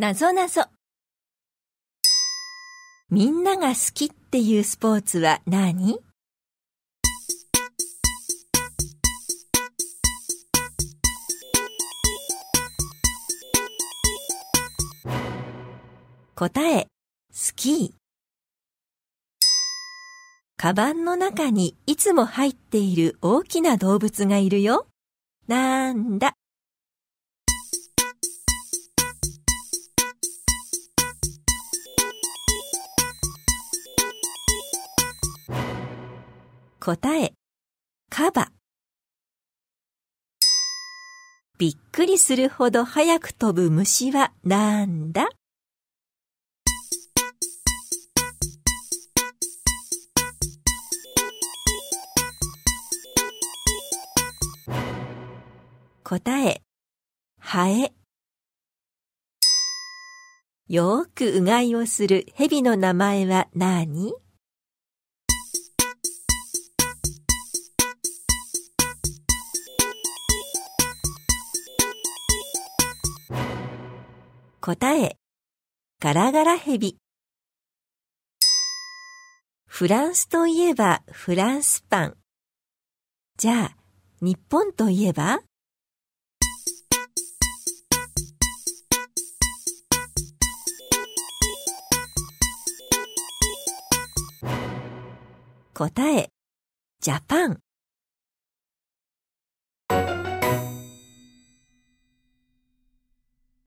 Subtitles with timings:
[0.00, 0.62] なぞなぞ。
[3.10, 6.00] みんなが好きっていうスポーツは何？
[16.34, 16.86] 答え、
[17.30, 17.90] スキー。
[20.56, 24.86] カバンの中にいつも入っている大きな動物がいるよ。
[25.46, 26.32] なんだ？
[36.82, 37.34] 答え、
[38.08, 38.52] カバ。
[41.58, 45.28] びっくりするほど早く飛ぶ虫はなんだ？
[56.02, 56.62] 答え、
[57.38, 57.92] ハエ。
[60.66, 64.14] よーくうがいをする蛇の名前は何？
[74.72, 75.16] 答え、
[75.98, 76.96] ガラガラヘビ。
[79.66, 82.16] フランスといえばフランスパン。
[83.36, 83.76] じゃあ、
[84.20, 85.40] 日本といえば？
[95.74, 96.28] 答え、
[97.00, 97.58] ジャパン。